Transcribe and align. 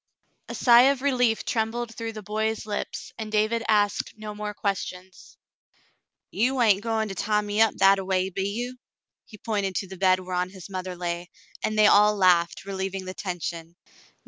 A 0.49 0.55
sigh 0.55 0.89
of 0.89 1.03
relief 1.03 1.45
trembled 1.45 1.93
through 1.93 2.13
the 2.13 2.23
boy's 2.23 2.65
lips, 2.65 3.11
and 3.19 3.31
David 3.31 3.61
asked 3.67 4.17
no 4.17 4.33
more 4.33 4.55
questions. 4.55 5.37
"You 6.31 6.59
hain't 6.59 6.81
goin' 6.81 7.07
to 7.09 7.13
tie 7.13 7.41
me 7.41 7.61
up 7.61 7.75
that 7.75 7.99
a 7.99 8.03
way, 8.03 8.31
be 8.31 8.49
you.^^" 8.49 8.77
He 9.25 9.37
pointed 9.37 9.75
to 9.75 9.87
the 9.87 9.97
bed 9.97 10.19
whereon 10.19 10.49
his 10.49 10.71
mother 10.71 10.95
lay, 10.95 11.29
and 11.63 11.77
they 11.77 11.85
all 11.85 12.15
laughed, 12.15 12.65
relieving 12.65 13.05
the 13.05 13.13
tension. 13.13 13.75